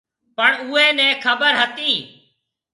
[0.37, 1.91] پڻ اُوئي نَي خبر ھتِي۔